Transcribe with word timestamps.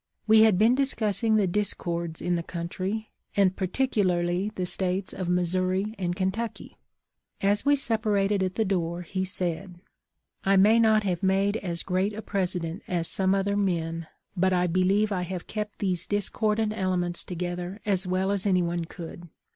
We 0.25 0.41
had 0.41 0.57
been 0.57 0.73
discussing 0.73 1.35
the 1.35 1.45
discords 1.45 2.23
in 2.23 2.33
the 2.33 2.41
country, 2.41 3.11
and 3.37 3.55
particularly 3.55 4.51
the 4.55 4.65
States 4.65 5.13
of 5.13 5.29
Missouri 5.29 5.93
and 5.99 6.15
Kentucky. 6.15 6.79
As 7.39 7.65
we 7.65 7.75
separated 7.75 8.41
at 8.41 8.55
the 8.55 8.65
door 8.65 9.03
he 9.03 9.23
said,' 9.23 9.79
I 10.43 10.57
may 10.57 10.79
not 10.79 11.03
have 11.03 11.21
made 11.21 11.57
as 11.57 11.83
great 11.83 12.13
a 12.13 12.23
President 12.23 12.81
as 12.87 13.07
some 13.07 13.35
other 13.35 13.55
men, 13.55 14.07
but 14.35 14.53
I 14.53 14.65
believe 14.65 15.11
I 15.11 15.21
have 15.21 15.45
kept 15.45 15.77
these 15.77 16.07
discordant 16.07 16.73
elements 16.75 17.23
together 17.23 17.79
as 17.85 18.07
well 18.07 18.31
as 18.31 18.47
anyone 18.47 18.85
could.' 18.85 19.29